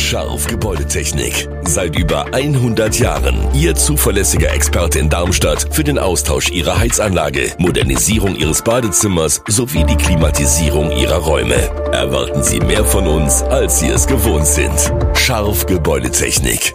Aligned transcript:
Scharf 0.00 0.46
Gebäudetechnik. 0.46 1.48
Seit 1.62 1.96
über 1.96 2.34
100 2.34 2.98
Jahren 2.98 3.54
Ihr 3.54 3.76
zuverlässiger 3.76 4.52
Experte 4.52 4.98
in 4.98 5.08
Darmstadt 5.08 5.72
für 5.72 5.84
den 5.84 5.98
Austausch 5.98 6.50
Ihrer 6.50 6.78
Heizanlage, 6.78 7.52
Modernisierung 7.58 8.34
Ihres 8.34 8.62
Badezimmers 8.62 9.42
sowie 9.46 9.84
die 9.84 9.94
Klimatisierung 9.96 10.90
Ihrer 10.90 11.18
Räume. 11.18 11.54
Erwarten 11.92 12.42
Sie 12.42 12.58
mehr 12.58 12.84
von 12.84 13.06
uns, 13.06 13.42
als 13.42 13.78
Sie 13.78 13.88
es 13.88 14.06
gewohnt 14.06 14.46
sind. 14.46 14.72
Scharf 15.14 15.66
Gebäudetechnik. 15.66 16.74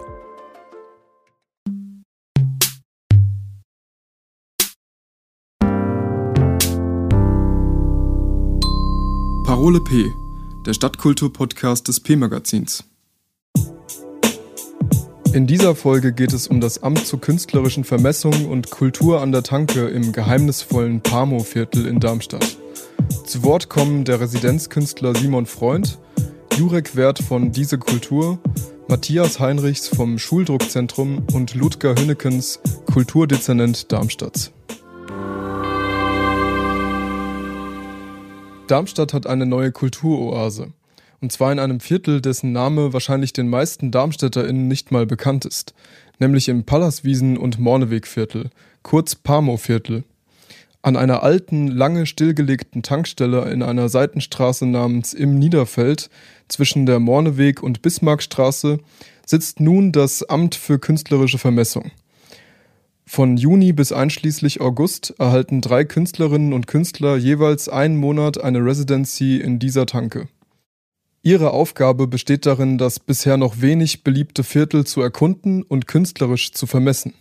Parole 9.44 9.80
P, 9.80 10.10
der 10.64 10.72
Stadtkultur-Podcast 10.72 11.88
des 11.88 12.00
P-Magazins. 12.00 12.84
In 15.36 15.46
dieser 15.46 15.74
Folge 15.74 16.14
geht 16.14 16.32
es 16.32 16.48
um 16.48 16.62
das 16.62 16.82
Amt 16.82 17.06
zur 17.06 17.20
künstlerischen 17.20 17.84
Vermessung 17.84 18.46
und 18.46 18.70
Kultur 18.70 19.20
an 19.20 19.32
der 19.32 19.42
Tanke 19.42 19.86
im 19.88 20.12
geheimnisvollen 20.12 21.02
Pamo-Viertel 21.02 21.84
in 21.84 22.00
Darmstadt. 22.00 22.56
Zu 23.26 23.42
Wort 23.42 23.68
kommen 23.68 24.06
der 24.06 24.18
Residenzkünstler 24.18 25.14
Simon 25.14 25.44
Freund, 25.44 25.98
Jurek 26.56 26.96
Wert 26.96 27.18
von 27.18 27.52
Diese 27.52 27.76
Kultur, 27.76 28.38
Matthias 28.88 29.38
Heinrichs 29.38 29.88
vom 29.88 30.18
Schuldruckzentrum 30.18 31.26
und 31.34 31.54
Ludger 31.54 31.94
Hünnekens, 31.96 32.58
Kulturdezernent 32.90 33.92
Darmstadts. 33.92 34.52
Darmstadt 38.68 39.12
hat 39.12 39.26
eine 39.26 39.44
neue 39.44 39.70
Kulturoase. 39.70 40.72
Und 41.20 41.32
zwar 41.32 41.52
in 41.52 41.58
einem 41.58 41.80
Viertel, 41.80 42.20
dessen 42.20 42.52
Name 42.52 42.92
wahrscheinlich 42.92 43.32
den 43.32 43.48
meisten 43.48 43.90
DarmstädterInnen 43.90 44.68
nicht 44.68 44.92
mal 44.92 45.06
bekannt 45.06 45.44
ist. 45.44 45.74
Nämlich 46.18 46.48
im 46.48 46.64
Pallaswiesen- 46.64 47.38
und 47.38 47.58
Mornewegviertel, 47.58 48.50
kurz 48.82 49.14
Pamo-Viertel. 49.14 50.04
An 50.82 50.96
einer 50.96 51.22
alten, 51.22 51.66
lange 51.66 52.06
stillgelegten 52.06 52.82
Tankstelle 52.82 53.50
in 53.50 53.62
einer 53.62 53.88
Seitenstraße 53.88 54.66
namens 54.66 55.14
Im 55.14 55.38
Niederfeld 55.38 56.10
zwischen 56.48 56.86
der 56.86 57.00
Morneweg- 57.00 57.60
und 57.60 57.82
Bismarckstraße 57.82 58.78
sitzt 59.26 59.58
nun 59.58 59.90
das 59.90 60.22
Amt 60.22 60.54
für 60.54 60.78
künstlerische 60.78 61.38
Vermessung. 61.38 61.90
Von 63.04 63.36
Juni 63.36 63.72
bis 63.72 63.92
einschließlich 63.92 64.60
August 64.60 65.14
erhalten 65.18 65.60
drei 65.60 65.84
Künstlerinnen 65.84 66.52
und 66.52 66.66
Künstler 66.66 67.16
jeweils 67.16 67.68
einen 67.68 67.96
Monat 67.96 68.40
eine 68.40 68.64
Residency 68.64 69.38
in 69.38 69.58
dieser 69.58 69.86
Tanke. 69.86 70.28
Ihre 71.26 71.50
Aufgabe 71.50 72.06
besteht 72.06 72.46
darin, 72.46 72.78
das 72.78 73.00
bisher 73.00 73.36
noch 73.36 73.60
wenig 73.60 74.04
beliebte 74.04 74.44
Viertel 74.44 74.86
zu 74.86 75.00
erkunden 75.00 75.64
und 75.64 75.88
künstlerisch 75.88 76.52
zu 76.52 76.68
vermessen. 76.68 77.14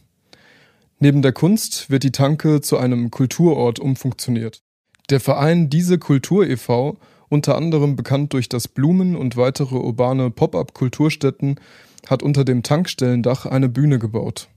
Neben 1.00 1.24
der 1.24 1.32
Kunst 1.32 1.90
wird 1.90 2.04
die 2.04 2.12
Tanke 2.12 2.62
zu 2.62 2.78
einem 2.78 3.10
Kulturort 3.10 3.80
umfunktioniert. 3.80 4.62
Der 5.10 5.20
Verein 5.20 5.72
Diese 5.72 5.98
Kultur 5.98 6.48
e.V., 6.48 6.98
unter 7.30 7.56
anderem 7.56 7.96
bekannt 7.96 8.34
durch 8.34 8.48
das 8.48 8.68
Blumen 8.68 9.16
und 9.16 9.38
weitere 9.38 9.78
urbane 9.78 10.30
Pop-up-Kulturstätten, 10.30 11.60
hat 12.08 12.22
unter 12.22 12.46
dem 12.46 12.62
Tankstellendach 12.62 13.48
eine 13.48 13.70
Bühne 13.70 13.98
gebaut. 13.98 14.50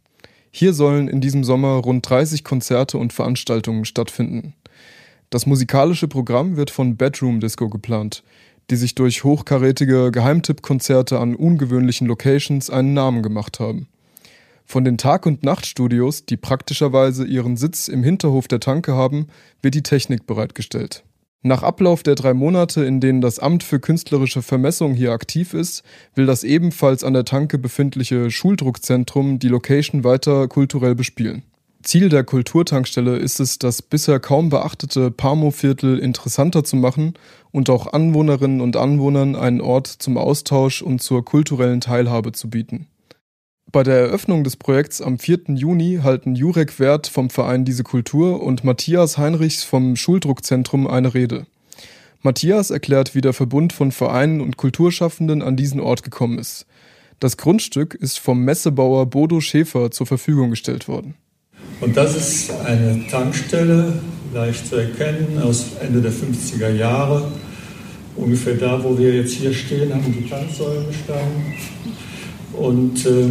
Hier 0.51 0.75
sollen 0.75 1.09
in 1.09 1.23
diesem 1.23 1.43
Sommer 1.43 1.77
rund 1.77 2.07
30 2.07 2.45
Konzerte 2.45 2.99
und 2.99 3.15
Veranstaltungen 3.15 3.87
stattfinden. 3.87 4.53
Das 5.31 5.47
musikalische 5.47 6.09
Programm 6.09 6.57
wird 6.57 6.71
von 6.71 6.99
Bedroom 6.99 7.41
Disco 7.41 7.71
geplant, 7.71 8.23
die 8.71 8.77
sich 8.77 8.95
durch 8.95 9.25
hochkarätige 9.25 10.11
Geheimtippkonzerte 10.11 11.19
an 11.19 11.35
ungewöhnlichen 11.35 12.07
Locations 12.07 12.71
einen 12.71 12.93
Namen 12.95 13.23
gemacht 13.23 13.61
haben. 13.61 13.89
Von 14.65 14.85
den 14.85 14.99
Tag- 14.99 15.25
und 15.25 15.45
Nachtstudios, 15.45 16.27
die 16.27 16.37
praktischerweise 16.37 17.25
ihren 17.25 17.57
Sitz 17.57 17.89
im 17.89 18.03
Hinterhof 18.03 18.49
der 18.49 18.61
Tanke 18.61 18.93
haben, 18.93 19.29
wird 19.63 19.75
die 19.75 19.83
Technik 19.83 20.27
bereitgestellt. 20.27 21.05
Nach 21.43 21.63
Ablauf 21.63 22.03
der 22.03 22.17
drei 22.17 22.35
Monate, 22.35 22.85
in 22.85 23.01
denen 23.01 23.21
das 23.21 23.39
Amt 23.39 23.63
für 23.63 23.81
künstlerische 23.81 24.43
Vermessung 24.43 24.93
hier 24.93 25.13
aktiv 25.13 25.55
ist, 25.55 25.85
will 26.15 26.27
das 26.27 26.45
ebenfalls 26.45 27.05
an 27.05 27.15
der 27.15 27.25
Tanke 27.25 27.59
befindliche 27.59 28.31
Schuldruckzentrum 28.31 29.39
die 29.39 29.49
Location 29.49 30.05
weiter 30.05 30.49
kulturell 30.49 30.95
bespielen. 30.95 31.45
Ziel 31.83 32.09
der 32.09 32.25
Kulturtankstelle 32.25 33.17
ist 33.17 33.39
es, 33.41 33.59
das 33.59 33.83
bisher 33.83 34.19
kaum 34.19 34.49
beachtete 34.49 35.11
Pamo-Viertel 35.11 35.99
interessanter 35.99 36.65
zu 36.65 36.77
machen 36.77 37.15
und 37.53 37.71
auch 37.71 37.93
Anwohnerinnen 37.93 38.61
und 38.61 38.77
Anwohnern 38.77 39.37
einen 39.37 39.61
Ort 39.61 39.87
zum 39.87 40.19
Austausch 40.19 40.83
und 40.83 41.01
zur 41.01 41.25
kulturellen 41.25 41.81
Teilhabe 41.81 42.33
zu 42.33 42.51
bieten. 42.51 42.89
Bei 43.71 43.83
der 43.83 43.99
Eröffnung 43.99 44.45
des 44.45 44.57
Projekts 44.57 45.01
am 45.01 45.19
4. 45.19 45.41
Juni 45.55 46.01
halten 46.03 46.35
Jurek 46.35 46.81
Wert 46.81 47.07
vom 47.07 47.31
Verein 47.31 47.65
Diese 47.65 47.85
Kultur 47.85 48.43
und 48.43 48.65
Matthias 48.65 49.19
Heinrichs 49.19 49.63
vom 49.63 49.95
Schuldruckzentrum 49.95 50.87
eine 50.87 51.15
Rede. 51.15 51.47
Matthias 52.23 52.71
erklärt, 52.71 53.15
wie 53.15 53.21
der 53.21 53.35
Verbund 53.35 53.73
von 53.73 53.93
Vereinen 53.93 54.41
und 54.41 54.57
Kulturschaffenden 54.57 55.43
an 55.43 55.57
diesen 55.57 55.81
Ort 55.81 56.03
gekommen 56.03 56.39
ist. 56.39 56.67
Das 57.21 57.37
Grundstück 57.37 57.95
ist 57.95 58.19
vom 58.19 58.45
Messebauer 58.45 59.07
Bodo 59.07 59.41
Schäfer 59.41 59.91
zur 59.91 60.07
Verfügung 60.07 60.51
gestellt 60.51 60.89
worden. 60.89 61.15
Und 61.81 61.97
das 61.97 62.17
ist 62.17 62.51
eine 62.65 63.07
Tankstelle, 63.09 63.93
leicht 64.35 64.67
zu 64.67 64.77
erkennen, 64.77 65.41
aus 65.43 65.67
Ende 65.81 66.01
der 66.01 66.13
50er 66.13 66.75
Jahre. 66.75 67.31
Ungefähr 68.17 68.55
da, 68.55 68.83
wo 68.83 68.99
wir 68.99 69.15
jetzt 69.15 69.35
hier 69.35 69.55
stehen, 69.55 69.95
haben 69.95 70.13
die 70.13 70.29
Tanksäulen 70.29 70.89
gestanden. 70.89 71.55
Und 72.53 73.07
äh, 73.07 73.29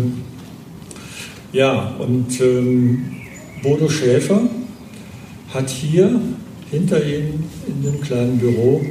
ja, 1.51 1.95
und 1.99 2.39
ähm, 2.39 3.05
Bodo 3.61 3.89
Schäfer 3.89 4.41
hat 5.53 5.69
hier 5.69 6.21
hinter 6.71 7.03
ihm 7.05 7.43
in 7.67 7.83
dem 7.83 8.01
kleinen 8.01 8.37
Büro 8.37 8.81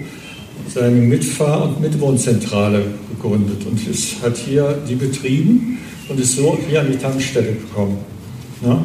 seine 0.68 1.00
Mitfahr- 1.00 1.68
und 1.68 1.80
Mitwohnzentrale 1.80 2.84
gegründet 3.10 3.64
und 3.66 3.86
ist, 3.88 4.22
hat 4.22 4.36
hier 4.36 4.78
die 4.88 4.96
betrieben 4.96 5.78
und 6.08 6.20
ist 6.20 6.36
so 6.36 6.58
hier 6.68 6.80
an 6.80 6.90
die 6.90 6.98
Tankstelle 6.98 7.52
gekommen. 7.54 7.98
Ja? 8.62 8.82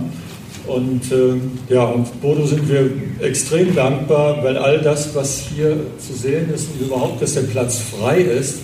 Und 0.68 1.12
äh, 1.12 1.74
ja, 1.74 1.86
und 1.86 2.22
Bodo 2.22 2.46
sind 2.46 2.70
wir 2.70 2.90
extrem 3.20 3.74
dankbar, 3.76 4.44
weil 4.44 4.58
all 4.58 4.80
das, 4.82 5.16
was 5.16 5.40
hier 5.40 5.78
zu 5.98 6.14
sehen 6.14 6.54
ist 6.54 6.70
und 6.74 6.88
überhaupt, 6.88 7.22
dass 7.22 7.34
der 7.34 7.42
Platz 7.42 7.80
frei 7.80 8.22
ist 8.22 8.60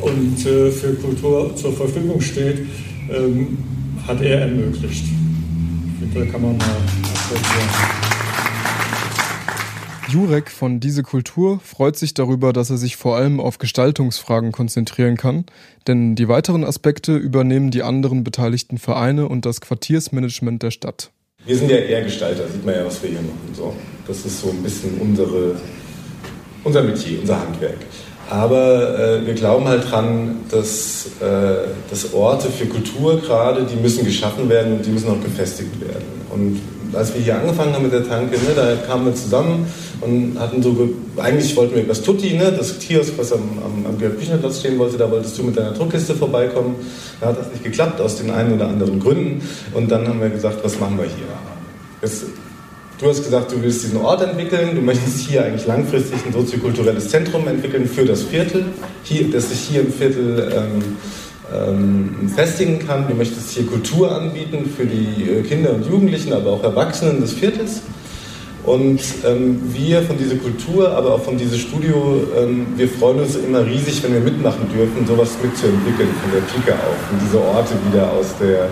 und 0.00 0.46
äh, 0.46 0.70
für 0.70 0.94
Kultur 0.94 1.54
zur 1.56 1.72
Verfügung 1.72 2.20
steht, 2.20 2.66
ähm, 3.10 3.58
hat 4.06 4.20
er 4.22 4.42
ermöglicht. 4.42 5.04
Ich 5.04 5.98
finde, 6.00 6.26
da 6.26 6.32
kann 6.32 6.42
man 6.42 6.56
mal 6.56 6.66
applaudieren. 6.66 8.06
Jurek 10.08 10.50
von 10.52 10.78
Diese 10.78 11.02
Kultur 11.02 11.58
freut 11.58 11.96
sich 11.96 12.14
darüber, 12.14 12.52
dass 12.52 12.70
er 12.70 12.78
sich 12.78 12.96
vor 12.96 13.16
allem 13.16 13.40
auf 13.40 13.58
Gestaltungsfragen 13.58 14.52
konzentrieren 14.52 15.16
kann, 15.16 15.46
denn 15.88 16.14
die 16.14 16.28
weiteren 16.28 16.62
Aspekte 16.62 17.16
übernehmen 17.16 17.72
die 17.72 17.82
anderen 17.82 18.22
beteiligten 18.22 18.78
Vereine 18.78 19.28
und 19.28 19.44
das 19.44 19.60
Quartiersmanagement 19.60 20.62
der 20.62 20.70
Stadt. 20.70 21.10
Wir 21.46 21.56
sind 21.56 21.70
ja 21.70 21.76
eher 21.76 22.02
Gestalter, 22.02 22.42
sieht 22.48 22.66
man 22.66 22.74
ja, 22.74 22.84
was 22.84 23.00
wir 23.04 23.10
hier 23.10 23.20
machen. 23.20 23.54
So, 23.54 23.72
das 24.08 24.18
ist 24.26 24.40
so 24.40 24.50
ein 24.50 24.62
bisschen 24.64 25.00
unsere, 25.00 25.54
unser 26.64 26.82
Metier, 26.82 27.20
unser 27.20 27.40
Handwerk. 27.40 27.78
Aber 28.28 28.98
äh, 28.98 29.24
wir 29.24 29.34
glauben 29.34 29.68
halt 29.68 29.88
dran, 29.88 30.38
dass, 30.50 31.06
äh, 31.20 31.68
dass 31.88 32.12
Orte 32.12 32.48
für 32.48 32.66
Kultur 32.66 33.20
gerade, 33.20 33.62
die 33.62 33.76
müssen 33.76 34.04
geschaffen 34.04 34.48
werden 34.48 34.78
und 34.78 34.86
die 34.86 34.90
müssen 34.90 35.08
auch 35.08 35.22
gefestigt 35.22 35.80
werden. 35.80 36.04
Und 36.30 36.60
als 36.92 37.14
wir 37.14 37.22
hier 37.22 37.38
angefangen 37.38 37.74
haben 37.74 37.84
mit 37.84 37.92
der 37.92 38.06
Tanke, 38.06 38.36
ne, 38.36 38.52
da 38.54 38.74
kamen 38.86 39.06
wir 39.06 39.14
zusammen 39.14 39.66
und 40.00 40.38
hatten 40.38 40.62
so, 40.62 40.88
eigentlich 41.16 41.56
wollten 41.56 41.76
wir 41.76 41.84
das 41.84 42.02
Tutti, 42.02 42.34
ne, 42.34 42.52
das 42.52 42.78
Kiosk, 42.78 43.14
was 43.16 43.32
am, 43.32 43.40
am, 43.64 43.86
am 43.86 43.98
Georg-Büchner-Platz 43.98 44.60
stehen 44.60 44.78
wollte, 44.78 44.96
da 44.96 45.10
wolltest 45.10 45.38
du 45.38 45.44
mit 45.44 45.56
deiner 45.56 45.72
Druckkiste 45.72 46.14
vorbeikommen. 46.14 46.76
Da 47.20 47.28
hat 47.28 47.38
das 47.38 47.50
nicht 47.50 47.64
geklappt, 47.64 48.00
aus 48.00 48.16
den 48.16 48.30
einen 48.30 48.54
oder 48.54 48.68
anderen 48.68 49.00
Gründen. 49.00 49.42
Und 49.74 49.90
dann 49.90 50.06
haben 50.06 50.20
wir 50.20 50.28
gesagt, 50.28 50.62
was 50.62 50.78
machen 50.78 50.98
wir 50.98 51.04
hier? 51.04 51.26
Jetzt, 52.02 52.24
du 52.98 53.08
hast 53.08 53.24
gesagt, 53.24 53.52
du 53.52 53.62
willst 53.62 53.82
diesen 53.84 53.98
Ort 53.98 54.22
entwickeln, 54.22 54.74
du 54.74 54.82
möchtest 54.82 55.20
hier 55.20 55.44
eigentlich 55.44 55.66
langfristig 55.66 56.18
ein 56.26 56.32
soziokulturelles 56.32 57.08
Zentrum 57.08 57.48
entwickeln 57.48 57.88
für 57.88 58.04
das 58.04 58.22
Viertel, 58.22 58.66
hier, 59.02 59.30
das 59.30 59.48
sich 59.48 59.60
hier 59.60 59.80
im 59.80 59.92
Viertel 59.92 60.52
ähm, 60.54 60.96
ähm, 61.54 62.30
festigen 62.34 62.86
kann. 62.86 63.06
Du 63.08 63.14
möchtest 63.14 63.50
hier 63.50 63.66
Kultur 63.66 64.12
anbieten 64.12 64.68
für 64.76 64.84
die 64.84 65.30
äh, 65.30 65.42
Kinder 65.42 65.74
und 65.74 65.86
Jugendlichen, 65.86 66.32
aber 66.32 66.50
auch 66.50 66.62
Erwachsenen 66.62 67.20
des 67.20 67.32
Viertels. 67.32 67.82
Und 68.64 69.00
ähm, 69.24 69.62
wir 69.72 70.02
von 70.02 70.18
dieser 70.18 70.34
Kultur, 70.34 70.90
aber 70.90 71.14
auch 71.14 71.22
von 71.22 71.38
diesem 71.38 71.56
Studio, 71.56 72.26
ähm, 72.36 72.66
wir 72.74 72.88
freuen 72.88 73.20
uns 73.20 73.36
immer 73.36 73.64
riesig, 73.64 74.02
wenn 74.02 74.12
wir 74.12 74.20
mitmachen 74.20 74.68
dürfen, 74.74 75.06
sowas 75.06 75.30
mitzuentwickeln 75.40 76.08
von 76.20 76.32
der 76.32 76.40
Pike 76.40 76.74
auf 76.74 77.12
und 77.12 77.20
diese 77.22 77.40
Orte 77.40 77.74
wieder 77.88 78.10
aus 78.10 78.34
der, 78.40 78.66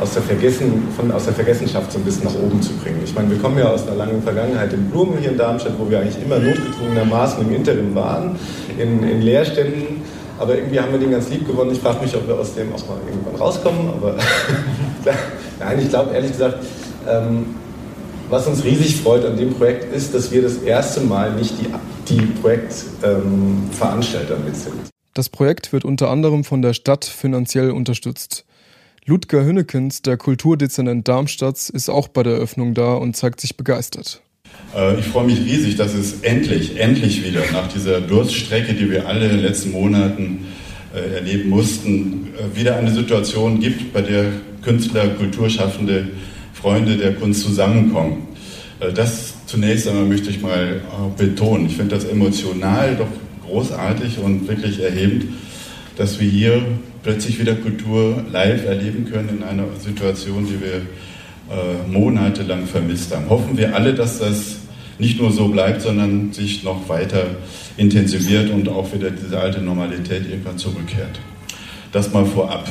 aus 0.00 0.12
der, 0.12 0.22
Vergessen, 0.22 0.84
von, 0.96 1.10
aus 1.10 1.24
der 1.24 1.34
Vergessenschaft 1.34 1.90
so 1.90 1.98
ein 1.98 2.04
bisschen 2.04 2.24
nach 2.24 2.34
oben 2.36 2.62
zu 2.62 2.72
bringen. 2.74 3.00
Ich 3.04 3.12
meine, 3.12 3.28
wir 3.28 3.38
kommen 3.38 3.58
ja 3.58 3.70
aus 3.70 3.88
einer 3.88 3.96
langen 3.96 4.22
Vergangenheit 4.22 4.72
in 4.72 4.88
Blumen 4.88 5.18
hier 5.18 5.32
in 5.32 5.36
Darmstadt, 5.36 5.72
wo 5.80 5.90
wir 5.90 5.98
eigentlich 5.98 6.22
immer 6.24 6.38
notgedrungenermaßen 6.38 7.44
im 7.44 7.52
Interim 7.52 7.92
waren, 7.96 8.36
in, 8.78 9.02
in 9.02 9.20
Leerständen 9.20 9.99
aber 10.40 10.56
irgendwie 10.56 10.80
haben 10.80 10.90
wir 10.90 10.98
den 10.98 11.10
ganz 11.10 11.28
lieb 11.28 11.46
gewonnen. 11.46 11.70
Ich 11.72 11.80
frage 11.80 12.02
mich, 12.02 12.16
ob 12.16 12.26
wir 12.26 12.34
aus 12.34 12.54
dem 12.54 12.72
auch 12.72 12.88
mal 12.88 12.98
irgendwann 13.06 13.36
rauskommen, 13.36 13.88
aber 13.88 14.16
nein, 15.60 15.78
ich 15.80 15.90
glaube 15.90 16.14
ehrlich 16.14 16.32
gesagt, 16.32 16.64
ähm, 17.06 17.54
was 18.30 18.46
uns 18.46 18.64
riesig 18.64 19.02
freut 19.02 19.24
an 19.26 19.36
dem 19.36 19.52
Projekt 19.52 19.94
ist, 19.94 20.14
dass 20.14 20.32
wir 20.32 20.40
das 20.40 20.56
erste 20.56 21.02
Mal 21.02 21.34
nicht 21.34 21.54
die, 21.60 21.66
die 22.08 22.22
Projektveranstalter 22.40 24.36
ähm, 24.36 24.44
mit 24.46 24.56
sind. 24.56 24.76
Das 25.12 25.28
Projekt 25.28 25.74
wird 25.74 25.84
unter 25.84 26.08
anderem 26.08 26.44
von 26.44 26.62
der 26.62 26.72
Stadt 26.72 27.04
finanziell 27.04 27.70
unterstützt. 27.72 28.46
Ludger 29.04 29.44
Hünnekens, 29.44 30.00
der 30.02 30.16
Kulturdezernent 30.16 31.06
Darmstadts, 31.06 31.68
ist 31.68 31.90
auch 31.90 32.08
bei 32.08 32.22
der 32.22 32.34
Eröffnung 32.34 32.72
da 32.72 32.94
und 32.94 33.14
zeigt 33.14 33.40
sich 33.40 33.58
begeistert. 33.58 34.22
Äh, 34.76 34.98
ich 34.98 35.06
freue 35.06 35.26
mich 35.26 35.40
riesig, 35.40 35.76
dass 35.76 35.94
es 35.94 36.20
endlich, 36.22 36.78
endlich 36.78 37.24
wieder 37.24 37.42
nach 37.52 37.68
dieser 37.68 38.00
Durststrecke, 38.00 38.74
die 38.74 38.90
wir 38.90 39.06
alle 39.06 39.26
in 39.26 39.32
den 39.32 39.40
letzten 39.40 39.72
Monaten 39.72 40.46
äh, 40.94 41.16
erleben 41.16 41.50
mussten, 41.50 42.28
äh, 42.36 42.58
wieder 42.58 42.76
eine 42.76 42.92
Situation 42.92 43.60
gibt, 43.60 43.92
bei 43.92 44.02
der 44.02 44.26
Künstler, 44.62 45.08
Kulturschaffende, 45.08 46.08
Freunde 46.52 46.96
der 46.96 47.14
Kunst 47.14 47.42
zusammenkommen. 47.42 48.28
Das 48.94 49.34
zunächst 49.46 49.88
einmal 49.88 50.04
möchte 50.04 50.30
ich 50.30 50.40
mal 50.40 50.80
betonen. 51.16 51.66
Ich 51.66 51.76
finde 51.76 51.94
das 51.94 52.04
emotional 52.04 52.96
doch 52.96 53.08
großartig 53.46 54.18
und 54.18 54.46
wirklich 54.48 54.80
erhebend, 54.80 55.24
dass 55.96 56.20
wir 56.20 56.28
hier 56.28 56.62
plötzlich 57.02 57.40
wieder 57.40 57.54
Kultur 57.54 58.22
live 58.30 58.66
erleben 58.66 59.06
können 59.10 59.38
in 59.38 59.42
einer 59.42 59.64
Situation, 59.78 60.46
die 60.46 60.60
wir 60.60 60.82
äh, 61.50 61.90
monatelang 61.90 62.66
vermisst 62.66 63.14
haben. 63.14 63.28
Hoffen 63.28 63.56
wir 63.56 63.74
alle, 63.74 63.92
dass 63.94 64.18
das 64.18 64.56
nicht 64.98 65.18
nur 65.18 65.32
so 65.32 65.48
bleibt, 65.48 65.82
sondern 65.82 66.32
sich 66.32 66.62
noch 66.62 66.88
weiter 66.88 67.24
intensiviert 67.76 68.50
und 68.50 68.68
auch 68.68 68.92
wieder 68.92 69.10
diese 69.10 69.40
alte 69.40 69.60
Normalität 69.60 70.28
irgendwann 70.30 70.58
zurückkehrt. 70.58 71.18
Das 71.92 72.12
mal 72.12 72.24
vorab. 72.24 72.68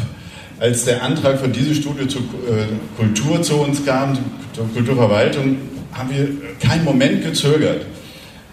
Als 0.59 0.85
der 0.85 1.03
Antrag 1.03 1.39
von 1.39 1.51
diesem 1.51 1.73
Studio 1.73 2.05
zur 2.05 2.21
äh, 2.21 2.65
Kultur 2.97 3.41
zu 3.41 3.55
uns 3.55 3.85
kam, 3.85 4.17
zur 4.53 4.67
Kulturverwaltung, 4.73 5.57
haben 5.91 6.09
wir 6.11 6.29
keinen 6.59 6.83
Moment 6.83 7.23
gezögert, 7.23 7.85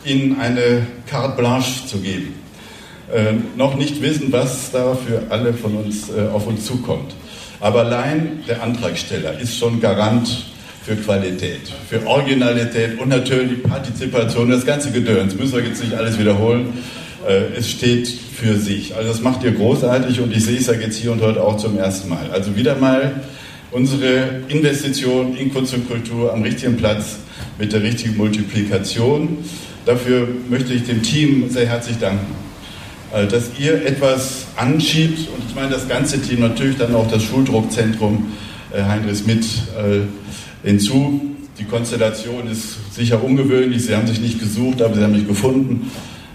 ihnen 0.04 0.40
eine 0.40 0.86
carte 1.06 1.36
blanche 1.36 1.86
zu 1.86 1.98
geben. 1.98 2.34
Äh, 3.12 3.34
noch 3.56 3.76
nicht 3.76 4.02
wissen, 4.02 4.32
was 4.32 4.72
da 4.72 4.94
für 4.94 5.30
alle 5.30 5.52
von 5.52 5.76
uns 5.76 6.08
äh, 6.08 6.28
auf 6.32 6.46
uns 6.46 6.64
zukommt. 6.64 7.14
Aber 7.66 7.80
allein 7.80 8.44
der 8.46 8.62
Antragsteller 8.62 9.40
ist 9.40 9.58
schon 9.58 9.80
Garant 9.80 10.44
für 10.84 10.94
Qualität, 10.94 11.62
für 11.90 12.06
Originalität 12.06 12.96
und 13.00 13.08
natürlich 13.08 13.60
Partizipation, 13.64 14.48
das 14.50 14.64
ganze 14.64 14.92
Gedöns. 14.92 15.34
Müssen 15.34 15.56
wir 15.56 15.64
jetzt 15.64 15.82
nicht 15.82 15.94
alles 15.94 16.16
wiederholen. 16.16 16.74
Äh, 17.26 17.58
es 17.58 17.68
steht 17.68 18.06
für 18.06 18.54
sich. 18.54 18.94
Also 18.94 19.08
das 19.08 19.20
macht 19.20 19.42
ihr 19.42 19.50
großartig 19.50 20.20
und 20.20 20.32
ich 20.32 20.44
sehe 20.44 20.58
es 20.58 20.68
ja 20.68 20.74
jetzt 20.74 20.96
hier 20.96 21.10
und 21.10 21.20
heute 21.22 21.42
auch 21.42 21.56
zum 21.56 21.76
ersten 21.76 22.08
Mal. 22.08 22.30
Also 22.30 22.54
wieder 22.54 22.76
mal 22.76 23.20
unsere 23.72 24.42
Investition 24.46 25.36
in 25.36 25.52
Kunst 25.52 25.74
und 25.74 25.88
Kultur 25.88 26.32
am 26.32 26.42
richtigen 26.42 26.76
Platz 26.76 27.16
mit 27.58 27.72
der 27.72 27.82
richtigen 27.82 28.16
Multiplikation. 28.16 29.38
Dafür 29.86 30.28
möchte 30.48 30.72
ich 30.72 30.84
dem 30.84 31.02
Team 31.02 31.50
sehr 31.50 31.66
herzlich 31.66 31.98
danken. 31.98 32.45
Äh, 33.16 33.26
dass 33.26 33.50
ihr 33.58 33.86
etwas 33.86 34.46
anschiebt 34.56 35.28
und 35.30 35.42
ich 35.48 35.54
meine 35.54 35.70
das 35.70 35.88
ganze 35.88 36.20
Team, 36.20 36.40
natürlich 36.40 36.76
dann 36.76 36.94
auch 36.94 37.10
das 37.10 37.22
Schuldruckzentrum 37.22 38.32
äh, 38.72 38.82
Heinrich 38.82 39.20
Schmidt 39.20 39.44
äh, 39.44 40.66
hinzu. 40.66 41.20
Die 41.58 41.64
Konstellation 41.64 42.46
ist 42.50 42.94
sicher 42.94 43.24
ungewöhnlich, 43.24 43.86
sie 43.86 43.96
haben 43.96 44.06
sich 44.06 44.20
nicht 44.20 44.38
gesucht, 44.38 44.82
aber 44.82 44.94
sie 44.94 45.02
haben 45.02 45.12
mich 45.12 45.26
gefunden. 45.26 45.90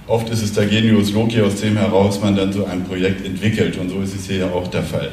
Oft 0.08 0.30
ist 0.32 0.42
es 0.42 0.54
der 0.54 0.66
Genius 0.66 1.14
Loki, 1.14 1.42
aus 1.42 1.62
dem 1.62 1.78
heraus 1.78 2.20
man 2.22 2.36
dann 2.36 2.52
so 2.52 2.66
ein 2.66 2.84
Projekt 2.84 3.26
entwickelt 3.26 3.78
und 3.78 3.90
so 3.90 4.02
ist 4.02 4.16
es 4.16 4.26
hier 4.26 4.38
ja 4.38 4.48
auch 4.48 4.68
der 4.68 4.84
Fall. 4.84 5.10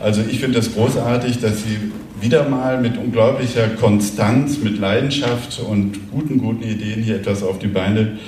Also 0.00 0.22
ich 0.28 0.40
finde 0.40 0.58
das 0.58 0.72
großartig, 0.72 1.40
dass 1.40 1.62
Sie 1.62 1.92
wieder 2.20 2.48
mal 2.48 2.80
mit 2.80 2.96
unglaublicher 2.96 3.68
Konstanz, 3.78 4.58
mit 4.58 4.78
Leidenschaft 4.78 5.60
und 5.60 6.10
guten, 6.10 6.38
guten 6.38 6.62
Ideen 6.62 7.02
hier 7.02 7.16
etwas 7.16 7.42
auf 7.42 7.58
die 7.58 7.68
Beine 7.68 8.18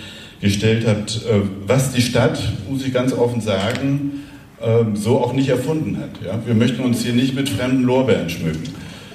gestellt 0.41 0.87
habt, 0.87 1.17
äh, 1.25 1.41
was 1.67 1.93
die 1.93 2.03
Stadt, 2.03 2.39
muss 2.69 2.85
ich 2.85 2.93
ganz 2.93 3.13
offen 3.13 3.41
sagen, 3.41 4.25
ähm, 4.63 4.97
so 4.97 5.19
auch 5.21 5.33
nicht 5.33 5.49
erfunden 5.49 5.99
hat. 5.99 6.47
Wir 6.47 6.55
möchten 6.55 6.83
uns 6.83 7.03
hier 7.03 7.13
nicht 7.13 7.35
mit 7.35 7.49
fremden 7.49 7.83
Lorbeeren 7.83 8.31
schmücken. 8.31 8.63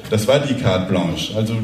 Das 0.10 0.27
war 0.27 0.39
die 0.39 0.56
Carte 0.56 0.89
Blanche. 0.92 1.36
Also 1.36 1.56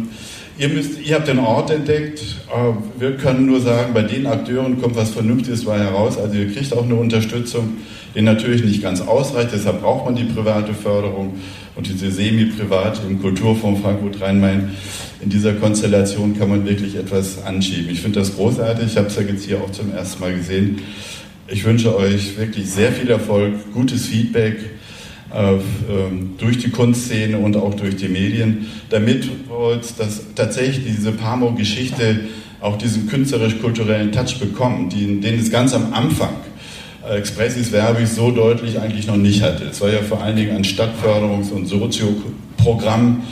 ihr, 0.57 0.69
müsst, 0.69 1.00
ihr 1.02 1.16
habt 1.16 1.28
den 1.28 1.40
Ort 1.40 1.72
entdeckt. 1.72 2.19
Äh, 2.19 3.00
wir 3.00 3.18
können 3.18 3.46
nur 3.46 3.62
sagen, 3.62 3.94
bei 3.94 4.04
den 4.04 4.25
Akteuren 4.25 4.81
kommt 4.81 4.96
was 4.96 5.12
Vernünftiges 5.12 5.66
bei 5.66 5.80
heraus. 5.80 6.18
Also 6.18 6.36
ihr 6.36 6.52
kriegt 6.52 6.74
auch 6.74 6.84
eine 6.84 6.96
Unterstützung, 6.96 7.78
die 8.16 8.22
natürlich 8.22 8.63
nicht 8.63 8.81
ganz 8.81 9.02
ausreicht. 9.02 9.50
Deshalb 9.54 9.81
braucht 9.81 10.06
man 10.06 10.16
die 10.16 10.24
private 10.24 10.74
Förderung 10.74 11.36
und 11.75 11.88
diese 11.88 12.12
semi-private 12.12 13.02
im 13.07 13.22
Kulturfonds 13.22 13.81
Frankfurt-Rhein-Main 13.81 14.72
in 15.22 15.30
dieser 15.30 15.54
Konstellation 15.54 16.38
kann 16.38 16.50
man 16.50 16.66
wirklich 16.66 16.96
etwas 16.96 17.44
anschieben. 17.44 17.90
Ich 17.90 18.02
finde 18.02 18.19
das 18.19 18.36
großartig. 18.36 18.88
Ich 18.88 18.98
habe 18.98 19.07
es 19.07 19.16
ja 19.16 19.22
jetzt 19.24 19.46
hier 19.46 19.62
auch 19.62 19.72
zum 19.72 19.94
ersten 19.94 20.22
Mal 20.22 20.36
gesehen. 20.36 20.81
Ich 21.48 21.63
wünsche 21.63 21.96
euch 21.96 22.38
wirklich 22.38 22.69
sehr 22.69 22.92
viel 22.92 23.10
Erfolg, 23.10 23.54
gutes 23.74 24.07
Feedback 24.07 24.57
durch 26.38 26.60
die 26.60 26.70
Kunstszene 26.70 27.38
und 27.38 27.58
auch 27.58 27.74
durch 27.74 27.98
die 27.98 28.08
Medien, 28.08 28.68
damit 28.90 29.30
das 29.98 30.22
tatsächlich 30.34 30.86
diese 30.86 31.12
Pamo-Geschichte 31.12 32.22
auch 32.62 32.78
diesen 32.78 33.08
künstlerisch-kulturellen 33.08 34.14
Touch 34.14 34.40
bekommt, 34.40 34.94
den, 34.94 35.20
den 35.20 35.40
es 35.40 35.52
ganz 35.52 35.74
am 35.74 35.94
Anfang 35.94 36.36
Expressis 37.14 37.72
Verbis 37.72 38.16
so 38.16 38.32
deutlich 38.32 38.80
eigentlich 38.80 39.08
noch 39.08 39.18
nicht 39.18 39.42
hatte. 39.42 39.66
Es 39.66 39.82
war 39.82 39.92
ja 39.92 40.02
vor 40.02 40.22
allen 40.22 40.36
Dingen 40.36 40.56
ein 40.56 40.64
Stadtförderungs- 40.64 41.52
und 41.52 41.68
Sozioprogramm, 41.68 43.24